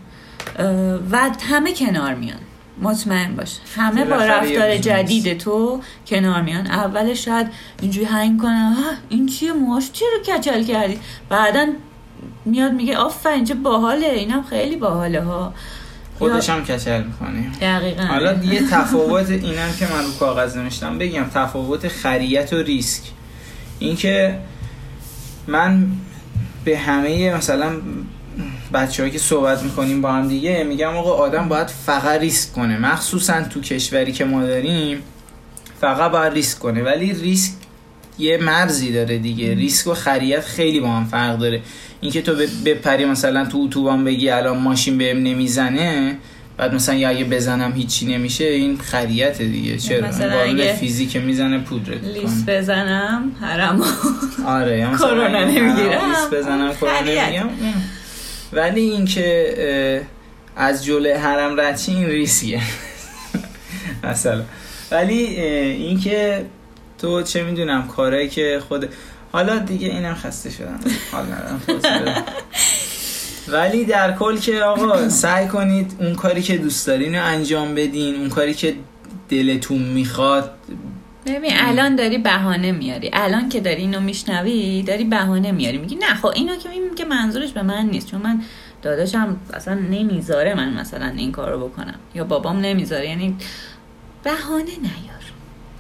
[1.11, 2.39] و همه کنار میان.
[2.83, 3.57] مطمئن باش.
[3.77, 4.77] همه با رفتار.
[4.77, 6.67] جدید تو کنار میان.
[6.67, 7.47] اولش شاید
[7.83, 11.67] اینجوری هنگ کنن "آه، این چیه موهاش چی رو کچل کردی؟ بعدا
[12.45, 15.55] میاد میگه آفرین چه باحاله اینم خیلی باحاله ها.
[16.19, 17.51] خودش هم کچل می‌کنه.
[17.61, 18.03] دقیقا.
[18.03, 23.03] حالا یه تفاوت اینم که من رو کاغذ نوشتم بگم تفاوت خریت و ریسک.
[23.79, 24.39] اینکه
[25.47, 25.87] من
[26.65, 27.73] به همه مثلا
[28.73, 32.79] بچه که صحبت می‌کنیم با هم دیگه میگم آقا آدم باید فقط ریسک کنه.
[32.79, 35.03] مخصوصا تو کشوری که ما داریم
[35.81, 36.83] فقط باید ریسک کنه.
[36.83, 37.53] ولی ریسک
[38.19, 39.55] یه مرزی داره دیگه.
[39.55, 41.63] ریسک و خریت خیلی با هم فرق داره.
[42.01, 42.35] اینکه تو
[42.65, 46.17] بپری مثلا تو اتوبان بگی الان ماشین بهم نمی‌زنه
[46.57, 49.77] بعد مثلا یا اگه بزنم هیچی نمیشه این خریت دیگه.
[49.77, 53.85] چرا؟ مثلا فیزیک می‌زنه پودرت لیست کنه بزنم حرام
[54.47, 56.11] آره یا مثلا کرونا نمی‌گیرم.
[56.11, 57.01] لیست بزنم کرونا.
[57.01, 57.49] نمیگم.
[58.53, 60.07] ولی اینکه
[60.57, 62.61] از جلوی حرم رد چی، این ریسیه
[64.05, 64.43] مثلا.
[64.91, 66.45] ولی اه، اینکه
[66.99, 68.89] تو چه می‌دونم کارهایی که خود
[69.33, 70.81] حالا دیگه اینم خسته شدم.
[71.13, 71.63] حال ندارم.
[73.49, 78.15] ولی در کل که آقا سعی کنید اون کاری که دوست دارین رو انجام بدین
[78.15, 78.75] اون کاری که
[79.29, 80.51] دلتون می‌خواد.
[81.27, 83.11] ببین الان داری بهانه میاری.
[83.13, 85.79] الان که داری اینو میشنوی داری بهانه میاری.
[85.79, 88.11] میگی نه خب اینو که میگم که منظورش به من نیست.
[88.11, 88.43] چون من
[88.83, 91.95] داداشم اصلا نمی‌ذاره من مثلا این کارو بکنم.
[92.15, 93.09] یا بابام نمی‌ذاره.
[93.09, 93.37] یعنی
[94.25, 95.17] بهانه نیار.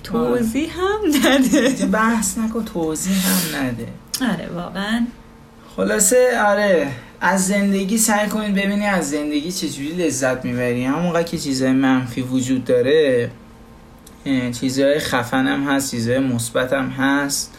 [0.05, 1.87] توضیح هم نده.
[1.98, 3.88] بحث نکن توضیح هم نده.
[4.33, 5.07] آره واقعا.
[5.76, 6.88] خلاصه آره.
[7.20, 12.64] از زندگی سعی کنید ببینید از زندگی چجوری لذت می‌بری همونقدر که چیزهای منفی وجود
[12.64, 13.31] داره
[14.61, 17.52] چیزهای خفن هم هست چیزهای مثبت هم هست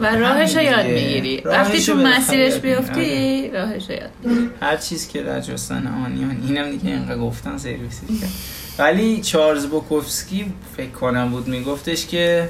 [0.00, 0.86] و راهش رو یاد.
[0.86, 2.74] می‌گیری وقتی تو مسیرش می‌گیری.
[2.74, 4.50] بیفتی راهش رو یاد می‌گیری.
[4.60, 8.30] هر چیز که در جستن آنیان اینم دیگه اینقدر گفتن سرویسی کرد
[8.78, 12.48] ولی چارلز بوکوفسکی فکر کنم بود میگفتش که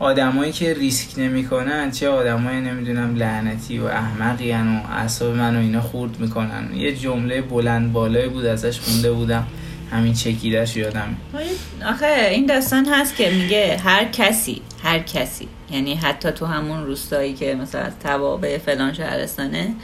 [0.00, 4.56] آدمایی که ریسک نمی‌کنن چه آدمایی نمی‌دونم لعنتی و احمقی و
[4.90, 6.74] اعصاب منو اینا خورد می‌کنن.
[6.74, 9.46] یه جمله بلند بالایی بود ازش خونده بودم.
[9.90, 11.16] همین چکیدش یادم
[11.86, 17.34] آخه این داستان هست که میگه هر کسی هر کسی یعنی حتی تو همون روستایی
[17.34, 19.74] که مثلا از توابع فلان شهرستانه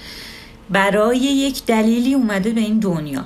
[0.70, 3.24] برای یک دلیلی اومده به این دنیا.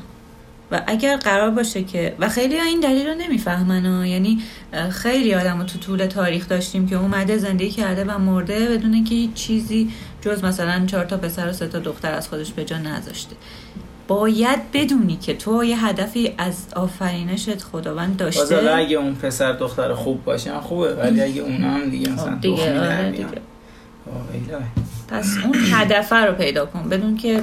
[0.73, 4.07] و اگر قرار باشه که و خیلی ها این دلیل رو نمی‌فهمن ها.
[4.07, 4.39] یعنی
[4.91, 9.15] خیلی آدم رو تو طول تاریخ داشتیم که اومده زندگی کرده و مرده بدون که
[9.15, 12.79] هیچ چیزی جز مثلا چهار تا پسر و سه تا دختر از خودش به جا
[12.79, 13.37] نذاشته
[14.09, 19.53] باید بدونی که تو یه هدفی از آفرینشت خداوند باز داشته حالا اگه اون پسر
[19.53, 23.11] دختر خوب باشه خوبه ولی اگه اونا هم دیگه مثلا خب دیگه آره.
[23.11, 23.27] دیگه.
[25.09, 27.43] پس اون هدفه رو پیدا کن بدون که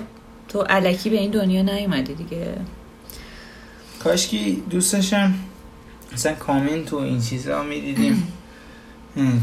[0.50, 2.48] تو علکی به این دنیا نیومدی دیگه
[4.04, 5.34] کاشکی دوستشم
[6.14, 8.34] مثلا کامنت و این چیزا می‌دیدیم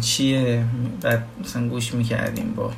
[0.00, 0.64] چیه
[1.00, 2.72] بعد مثلا گوش می‌کردیم با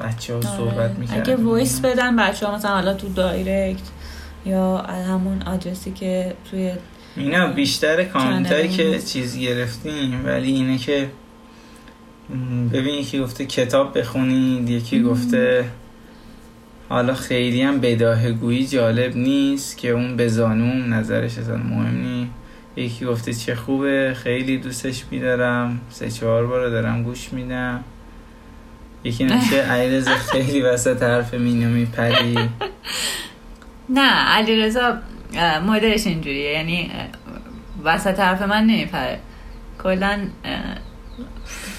[0.00, 0.96] بچه ها صحبت آره.
[0.98, 3.88] می‌کردیم اگه voice بدن بچه ها مثلا حالا تو direct
[4.46, 6.72] یا همون آدرسی که توی
[7.16, 8.98] اینا بیشتر کامنت هایی که.
[8.98, 11.10] چیز گرفتیم ولی اینه که
[12.72, 15.64] ببین یکی گفته کتاب بخونید یکی گفته
[16.88, 22.30] حالا خیلی هم بداهه‌گویی جالب نیست که اون به زانوم نظرش اصلا مهم نیست.
[22.76, 25.80] یکی گفته چه خوبه خیلی دوستش میدارم.
[25.90, 27.84] سه چهار بار دارم گوش میدم.
[29.04, 32.38] یکی نمیشه علیرضا خیلی وسط حرف مینو میپری.
[33.88, 34.98] نه علی رضا
[35.66, 36.50] مدلش اینجوریه.
[36.52, 36.90] یعنی
[37.84, 39.18] وسط حرف من نمیپره.
[39.82, 40.18] کلا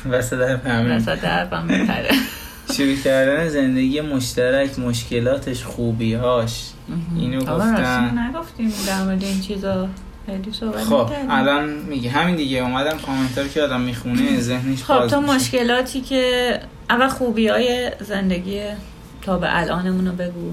[0.09, 0.65] وسط حرف
[1.25, 2.09] حرفم میپره.
[2.77, 6.69] شروع کردن زندگی مشترک مشکلاتش خوبیهاش.
[7.15, 9.89] اینو گفتن نگفتیم در مورد این چیزا.
[10.89, 11.09] خب.
[11.29, 12.09] الان میگه.
[12.09, 12.57] همین دیگه.
[12.57, 15.21] اومدم کامنتار که آدم می‌خونه ذهنش خب تو.
[15.21, 16.53] مشکلاتی که
[16.89, 18.61] اول خوبی های زندگی
[19.21, 20.51] تا به الانمون رو بگو.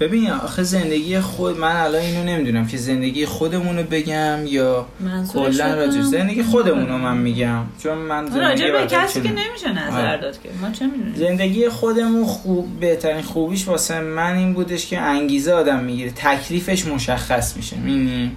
[0.00, 4.86] ببین آخه زندگی خود من الان اینو نمی‌دونم که زندگی خودمون رو بگم یا
[5.32, 6.00] کلا راجع.
[6.00, 7.64] زندگی خودمون رو من میگم.
[7.82, 10.20] چون من راجع به کسی که نمیشه نظر آره.
[10.20, 10.48] داد که.
[10.62, 15.78] ما چه می‌دونیم؟ زندگی خودمون خوب بهترین خوبیش واسه من این بودش که انگیزه آدم
[15.78, 16.10] می‌گیره.
[16.10, 17.76] تکلیفش مشخص میشه.
[17.76, 18.32] می‌بینی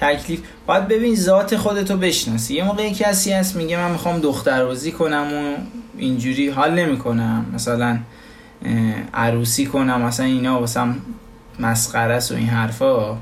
[0.00, 2.54] تکلیف باید ببین ذات خودتو بشناسی.
[2.54, 5.56] یه موقع کسی هست میگه من می‌خوام دختربازی کنم و
[5.98, 7.46] اینجوری حال نمی‌کنم.
[7.54, 7.98] مثلا
[9.14, 10.96] عروسی کنم مثلا اینا واسم
[11.58, 13.16] مسخره است و این حرفا.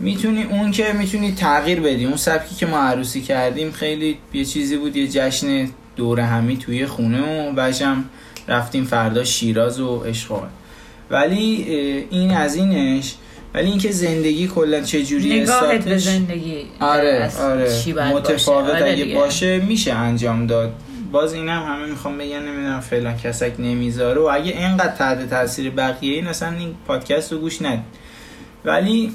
[0.00, 2.04] می‌تونی اون که می‌تونی تغییر بدی.
[2.04, 6.86] اون سبکی که ما عروسی کردیم خیلی یه چیزی بود یه جشن دور همی توی
[6.86, 8.04] خونه و بعدشم
[8.48, 10.48] رفتیم فردا شیراز و اشغال
[11.10, 11.44] ولی
[12.10, 13.14] این از اینش.
[13.54, 17.82] ولی اینکه زندگی کلا چجوری نگاهت به زندگی آره آره.
[18.12, 18.70] متفاوت.
[18.70, 19.14] آره اگه.
[19.14, 20.72] باشه میشه انجام داد.
[21.12, 24.20] باز اینم همه می‌خوام بگن نمی‌دونم فلان کسک نمی‌ذاره.
[24.20, 28.06] و اگه اینقدر تحت تاثیر بقیه این اصلا این پادکست رو گوش ندید
[28.64, 29.12] ولی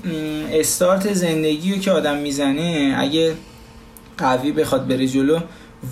[0.52, 3.34] استارت زندگی رو که آدم می‌زنه اگه
[4.18, 5.40] قوی بخواد بره جلو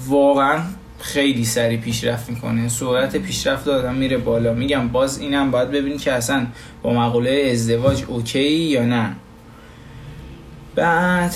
[0.07, 0.59] واقعا
[0.99, 2.69] خیلی سریع پیشرفت می‌کنه.
[2.69, 4.53] سرعت پیشرفت آدم میره بالا.
[4.53, 6.47] میگم باز اینم باید ببینی که اصلا
[6.83, 9.15] با مقوله ازدواج OK یا نه.
[10.75, 11.35] بعد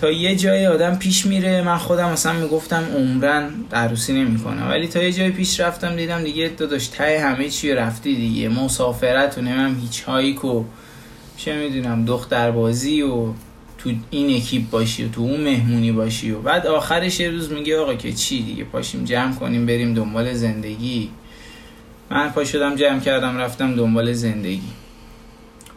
[0.00, 4.68] تا یه جای آدم پیش میره من خودم مثلا می‌گفتم عمرا عروسی نمی‌کنم.
[4.68, 8.48] ولی تا یه جای پیش رفتم دیدم دیگه داداش ته همه چی رفتی دیگه.
[8.48, 10.64] مسافرت و نمیم hitchhike و
[11.36, 13.26] چه می‌دونم دختربازی و
[13.78, 17.78] تو این اکیپ باشی و تو اون مهمونی باشی و بعد آخرش یه روز میگه
[17.78, 21.10] آقا که چی دیگه پاشیم جمع کنیم بریم دنبال زندگی.
[22.10, 24.72] من پا شدم جمع کردم رفتم دنبال زندگی.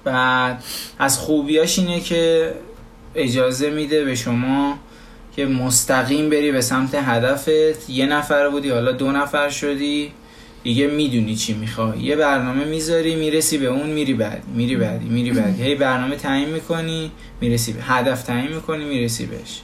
[0.03, 0.63] بعد
[0.99, 2.51] از خوبیاش اینه که
[3.15, 4.79] اجازه میده به شما
[5.35, 7.89] که مستقیم بری به سمت هدفت.
[7.89, 10.11] یه نفر بودی حالا دو نفر شدی.
[10.63, 11.99] دیگه می‌دونی چی می‌خوای.
[11.99, 16.49] یه برنامه می‌ذاری می‌رسی به اون میری بعدی میری بعدی میری بعدی هی برنامه تعیین
[16.49, 17.83] می‌کنی می‌رسی به.
[17.83, 19.61] هدف تعیین می‌کنی می‌رسی بهش.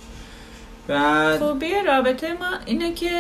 [0.88, 3.12] بعد خوبی رابطه ما اینه که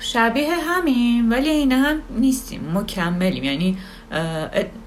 [0.00, 2.60] شبیه همیم ولی اینه هم نیستیم.
[2.74, 3.44] مکملیم.
[3.44, 3.78] یعنی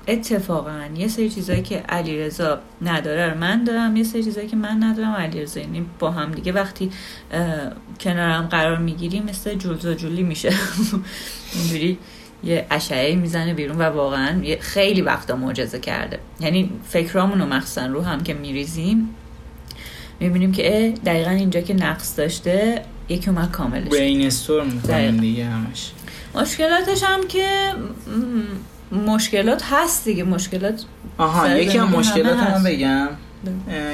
[0.07, 4.83] اتفاقا یه سری چیزایی که علیرضا نداره رو من دارم یه سری چیزایی که من
[4.83, 6.91] ندارم علیرضا یعنی با هم دیگه وقتی
[7.99, 10.49] کنارم قرار می‌گیریم مثل جولز و جولی میشه
[11.55, 11.97] اینجوری
[12.43, 18.01] یه اشعه می‌زنه بیرون و واقعا خیلی وقتا معجزه کرده یعنی فکرامون رو مخصوصا رو
[18.01, 19.15] هم که میریزیم
[20.19, 23.89] می‌بینیم که دقیقا اینجا که نقص داشته یکی اومد کاملش.
[23.89, 24.31] برین.
[24.65, 25.91] می‌کنیم دیگه همش
[26.35, 27.73] مشکلاتش هم که
[28.95, 30.83] مشکلات هست دیگه مشکلات
[31.17, 32.63] آها یکی از زندگی مشکلات هم.
[32.63, 33.07] بگم.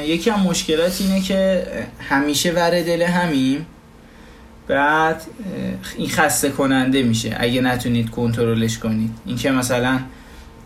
[0.05, 1.67] یکی از مشکلات اینه که
[2.09, 3.65] همیشه ور دل همیم
[4.67, 5.21] بعد
[5.97, 9.11] این خسته کننده میشه اگه نتونید کنترلش کنید.
[9.25, 9.99] اینکه مثلا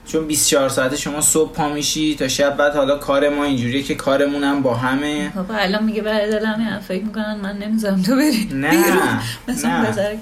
[0.06, 3.95] چون 24 ساعته شما صبح پا میشی تا شب بعد حالا کار ما اینجوریه که
[3.95, 5.32] کارمون هم با همه.
[5.36, 9.19] بابا الان میگه برای دلم هم فکر می‌کنن من نمی‌ذارم تو بری نه بیرون.
[9.48, 10.19] مثلا نه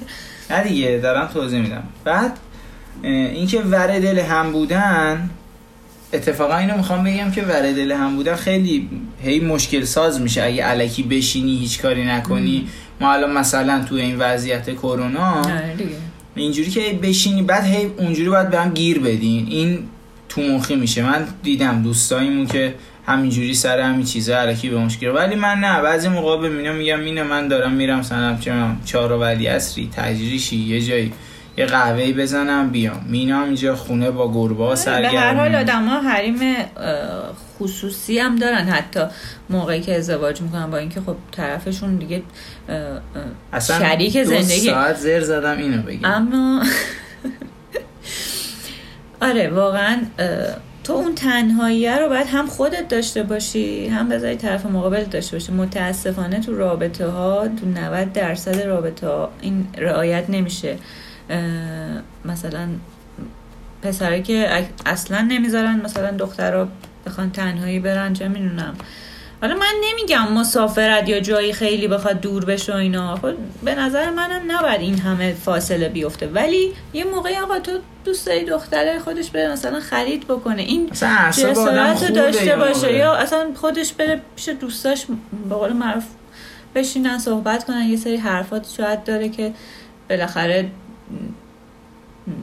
[0.50, 1.84] نه دیگه دارم توضیح میدم.
[2.04, 2.32] بعد
[3.04, 5.30] اینکه ور دل هم بودن
[6.14, 8.90] اتفاقا اینو می‌خوام بگم که ور دل هم بودن خیلی
[9.24, 10.44] هی مشکل ساز میشه.
[10.44, 12.68] اگه علکی بشینی هیچ کاری نکنی.
[13.02, 15.74] ما الان مثلا تو این وضعیت کرونا آره
[16.36, 19.48] اینجوری که بشینی بعد هی اونجوری باید به هم گیر بدین.
[19.50, 19.80] این
[20.30, 21.04] تو مخی میشه.
[21.04, 22.76] من دیدم دوستاییمون که
[23.06, 25.08] همینجوری سر همین چیزا علکی به مشکل.
[25.08, 29.48] ولی من نه بعضی موقع به مینا میگم مینه من دارم میرم می‌دونم، چهار ولی
[29.48, 31.14] اصری تجریشی یه جایی.
[31.58, 33.06] یه قهوه‌ای بزنم بیام.
[33.10, 35.56] مینا اینجا خونه با گربه ها به هر حال سرگرم.
[35.56, 36.56] آدم ها حریم
[37.60, 38.66] خصوصی هم دارن.
[38.66, 39.00] حتی
[39.50, 42.22] موقعی که ازدواج می‌کنن با اینکه خب طرفشون دیگه
[43.54, 44.70] اصلا شریک دو زندگی.
[44.70, 46.06] ساعت زر زدم اینو بگم.
[46.06, 46.64] اما
[49.22, 49.98] آره واقعا
[50.84, 55.52] تو اون تنهاییه رو باید هم خودت داشته باشی هم بذاری طرف مقابل داشته باشی.
[55.52, 60.78] متاسفانه تو رابطه ها تو 90 درصد رابطه ها این رعایت نمیشه.
[62.26, 62.68] مثلا
[63.82, 66.68] پسرایی که اصلا نمی‌ذارن مثلا دخترها
[67.06, 68.76] بخوان تنهایی برن چه می‌دونم.
[69.42, 73.16] حالا من نمیگم مسافرت یا جایی خیلی بخواد دور بشه و اینا.
[73.16, 76.28] خب به نظر منم نباید این همه فاصله بیفته.
[76.28, 77.72] ولی یه موقعی آقا تو
[78.06, 80.62] دوست داری دختره خودش بره مثلا خرید بکنه.
[80.62, 80.90] این
[81.32, 82.94] جسارت رو داشته باشه.
[82.94, 85.06] یا اصلا خودش بره پیش دوستاش
[85.50, 86.06] به قول معروف
[86.76, 87.82] بشینن صحبت کنن.
[87.82, 89.54] یه سری حرفات شاید داره که
[90.10, 90.70] بالاخره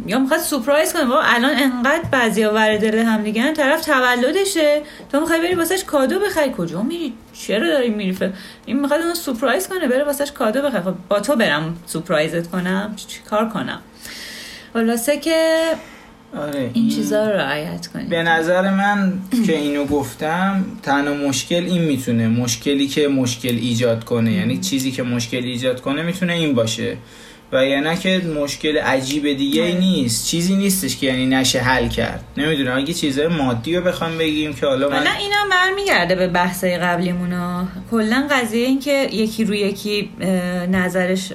[0.06, 1.04] یا می‌خواد سورپرایز کنه.
[1.04, 3.52] بابا الان انقدر بعضیا ور دل هم دیگه.
[3.52, 4.82] طرف تولدشه.
[5.12, 6.54] تو می‌خوای بری واسش کادو بخری.
[6.56, 8.16] کجا میری؟ چرا داری میری
[8.66, 9.88] این می‌خواد اونو سورپرایز کنه.
[9.88, 12.92] بره واسش کادو بخری خب با تو برم سورپرایزت کنم.
[12.96, 13.80] چی چی کار کنم؟
[14.72, 15.56] خلاصه که
[16.36, 19.12] آره این چیزا رو رعایت کنید به نظر من
[19.46, 22.28] که اینو گفتم تنها مشکل این می‌تونه.
[22.28, 24.32] مشکلی که مشکل ایجاد کنه.
[24.32, 26.96] یعنی چیزی که مشکل ایجاد کنه می‌تونه این باشه.
[27.52, 30.26] و یا نه که مشکل عجیب دیگه ای نیست.
[30.26, 32.24] چیزی نیستش که یعنی نشه حل کرد.
[32.36, 37.68] نمی‌دونم اگه چیزای مادی رو بخوام بگیم که حالا من اینم برمیگرده به بحثای قبلیمونا
[37.90, 40.10] کلا قضیه این که یکی روی یکی
[40.70, 41.32] نظرش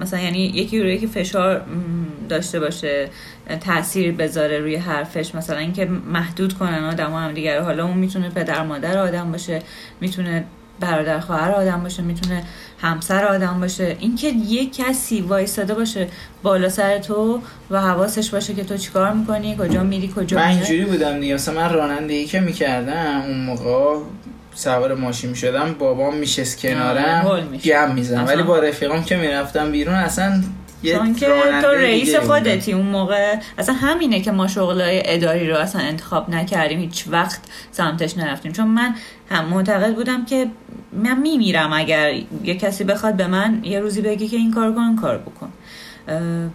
[0.00, 1.62] مثلا یعنی یکی روی یکی فشار
[2.28, 3.08] داشته باشه
[3.66, 5.34] تاثیر بذاره روی حرفش.
[5.34, 9.62] مثلا اینکه محدود کنن آدم هم دیگر حالا اون می‌تونه پدر مادر آدم باشه
[10.00, 10.44] می‌تونه
[10.82, 12.42] برادر خواهر آدم باشه می‌تونه
[12.80, 16.08] همسر آدم باشه اینکه یه کسی وایستاده باشه
[16.42, 20.48] بالا سر تو و حواسش باشه که تو چیکار می‌کنی کجا میری کجا من.
[20.48, 24.00] اینجوری بودم دیگه من رانندگی که می‌کردم اون موقع
[24.54, 27.56] سوار ماشین می‌شدم بابام میشست آره، کنارم.
[27.64, 28.34] گم می‌زنم اصلا.
[28.34, 30.42] ولی با رفیقام که می‌رفتم بیرون اصلا
[30.84, 31.26] چون که
[31.62, 32.16] تو رئیس.
[32.16, 37.40] خودتی اون موقع اصلا همینه که ما شغلای اداری رو اصلا انتخاب نکردیم هیچ وقت
[37.70, 38.94] سمتش نرفتیم چون من
[39.30, 40.46] هم معتقد بودم که
[40.92, 42.14] من میمیرم اگر
[42.44, 45.52] یه کسی بخواد به من یه روزی بگی که این کار کن کار بکن.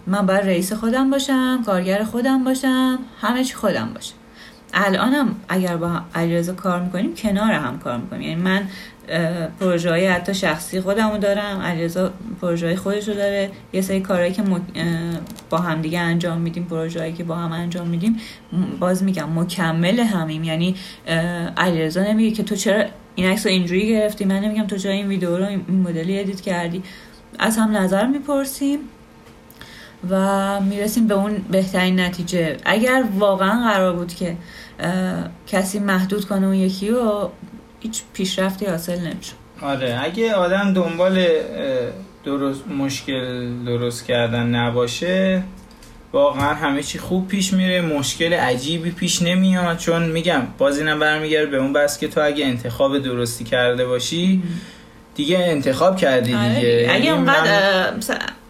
[0.07, 4.13] من باید رئیس خودم باشم کارگر خودم باشم همه چی خودم باشم
[4.73, 8.21] الانم اگر با علیرضا کار می‌کنیم کنار هم کار می‌کنیم.
[8.21, 8.67] یعنی من
[9.59, 12.11] پروژه های حتی شخصی خودم رو دارم علیرضا
[12.41, 13.51] پروژه های خودش رو داره.
[13.73, 14.43] یه سری کارهایی که
[15.49, 18.17] با هم دیگه انجام میدیم پروژه هایی که با هم انجام میدیم
[18.79, 20.43] باز میگم مکمل همیم.
[20.43, 20.75] یعنی
[21.57, 25.07] علیرضا نمیگه که تو چرا این عکس رو اینجوری گرفتی؟ من نمیگم تو چرا این
[25.07, 26.83] ویدیو رو این مدلی ادیت کردی؟
[27.39, 28.79] از هم نظر می‌پرسیم.
[30.09, 32.57] و می‌رسیم به اون بهترین نتیجه.
[32.65, 34.35] اگر واقعا قرار بود که
[35.47, 37.31] کسی محدود کنه اون یکی رو
[37.79, 41.27] هیچ پیشرفتی حاصل نمیشه آره اگه آدم دنبال
[42.25, 45.43] درست مشکل درست کردن نباشه
[46.13, 49.77] واقعا همه چی خوب پیش میره مشکل عجیبی پیش نمیاد.
[49.77, 54.43] چون میگم باز اینم برمیگرده به اون بس که تو اگه انتخاب درستی کرده باشی
[55.15, 56.37] دیگه انتخاب کردی دیگه.
[56.39, 56.67] آره دیگه.
[56.67, 57.93] یعنی اگه من- اونقدر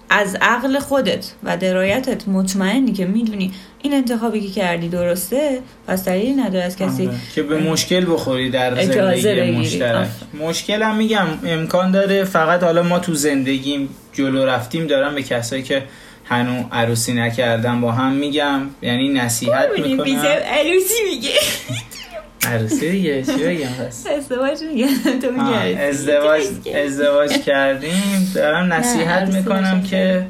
[0.10, 3.52] از عقل خودت و درایتت مطمئنی که می‌دونی
[3.82, 7.18] این انتخابی که کردی درسته پس دلیلی نداره از کسی آره.
[7.36, 9.52] که به مشکل بخوری در زندگی.
[9.52, 10.08] مشترک.
[10.42, 15.64] مشکل هم میگم امکان داره فقط حالا ما تو زندگیم جلو رفتیم دارم به کسایی
[15.64, 15.84] که
[16.26, 21.30] هنو عروسی نکردن با هم میگم یعنی نصیحت می‌کنم عروسی میگه
[22.44, 24.88] عروسی دیگه چی بگم پس ازدواج میگه
[25.22, 25.74] تو عروسی.
[25.74, 26.44] ازدواج
[26.86, 28.32] ازدواج کردیم.
[28.36, 29.84] دارم نصیحت می‌کنم.
[29.84, 30.26] که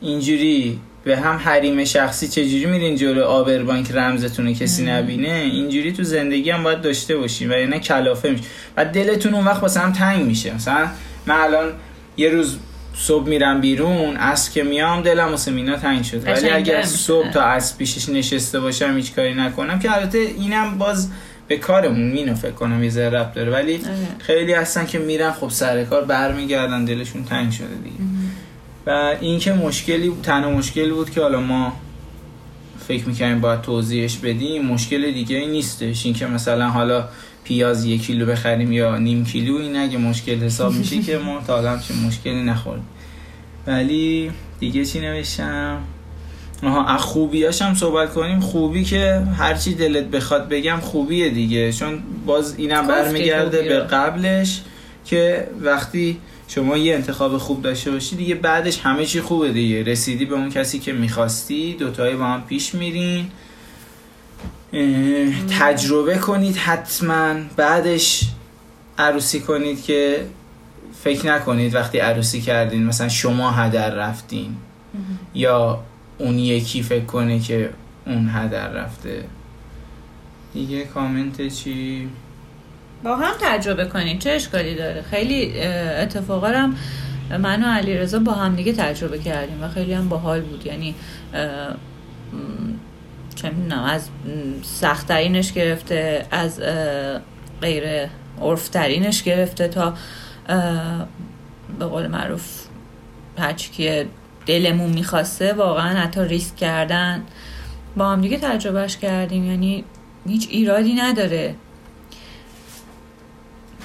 [0.00, 6.50] اینجوری به هم حریم شخصی چجوری میرین جلو آبربانک رمزتون کسی نبینه؟ اینجوری تو زندگی
[6.50, 8.44] هم باید داشته باشین و یعنی کلافه میشه
[8.76, 10.54] و دلتون اون وقت واسه هم تنگ میشه.
[10.54, 10.88] مثلا
[11.26, 11.72] من الان
[12.16, 12.56] یه روز
[12.94, 16.26] صبح میرم بیرون از که میام دلم واسه مینا تنگ شد.
[16.26, 16.82] ولی اگر.
[16.82, 19.78] صبح تا از پیشش نشسته باشم هیچ کاری نکنم.
[19.78, 21.10] که البته اینم باز
[21.48, 23.52] به کارمون مینو فکر کنم یه ذره ربط داره.
[23.52, 23.84] ولی آره.
[24.18, 27.96] خیلی هستن که میرن خب سر کار برمیگردن دلشون تنگ شده دیگه.
[28.86, 31.72] و این که مشکلی تنها مشکلی بود که حالا ما
[32.88, 36.04] فکر می‌کنیم باید توضیحش بدیم مشکل دیگه ای نیستش.
[36.04, 37.08] این که مثلا حالا
[37.44, 41.54] پیاز یک کیلو بخریم یا نیم کیلو این اگه مشکل حساب میشه که ما تا
[41.54, 42.86] حالا همچین مشکلی نخوردیم.
[43.66, 44.30] ولی
[44.60, 45.78] دیگه چی نوشتم؟
[46.62, 48.40] آها از خوبیاش هم صحبت کنیم.
[48.40, 51.72] خوبی که هرچی دلت بخواد بگم خوبیه دیگه.
[51.72, 53.80] چون باز اینم برمیگرده به.
[53.80, 54.60] قبلش
[55.04, 56.18] که وقتی
[56.48, 59.82] شما یه انتخاب خوب داشته باشی دیگه بعدش همه چی خوبه دیگه.
[59.82, 63.26] رسیدی به اون کسی که می‌خواستی دوتایی با هم پیش میرین.
[65.60, 67.34] تجربه کنید حتما.
[67.56, 68.24] بعدش
[68.98, 70.26] عروسی کنید که
[71.02, 74.56] فکر نکنید وقتی عروسی کردین مثلا شما هدر رفتین.
[75.34, 75.84] یا
[76.18, 77.70] اون یکی فکر کنه که
[78.06, 79.24] اون هدر رفته.
[80.54, 82.08] دیگه کامنت چی؟
[83.04, 86.76] با هم تجربه کنید چه اشکالی داره؟ خیلی اتفاقا هم
[87.38, 90.66] من و علیرضا با هم دیگه تجربه کردیم و خیلی هم باحال بود.
[90.66, 90.94] یعنی
[93.34, 94.08] چه می‌دونم از
[94.62, 96.60] سختترینش گرفته از
[97.60, 98.08] غیر
[98.40, 99.94] عرفترینش گرفته تا
[101.78, 102.64] به قول معروف
[103.38, 104.06] هرچی که
[104.46, 107.22] دلمون می‌خواسته واقعا حتی ریسک کردن.
[107.96, 109.84] با هم دیگه تجربهش کردیم یعنی
[110.26, 111.54] هیچ ایرادی نداره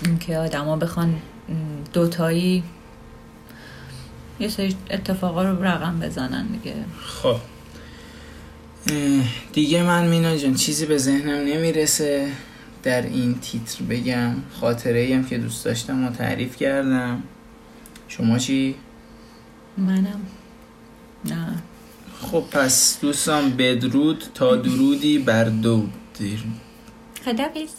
[0.05, 1.15] اینکه آدما بخوان
[1.93, 2.63] دوتایی
[4.39, 6.75] یه سری اتفاقا رو رقم بزنن دیگه.
[7.05, 7.35] خب.
[9.53, 12.31] دیگه من مینا جان چیزی به ذهنم نمی‌رسه.
[12.83, 17.23] در این تیتر بگم خاطره ای هم که دوست داشتم و تعریف کردم.
[18.07, 18.75] شما چی؟
[19.77, 20.21] منم.
[21.25, 21.47] نه.
[22.21, 26.43] خب پس دوستان بدرود تا درودی بر دو دیر.
[27.25, 27.69] خدافیز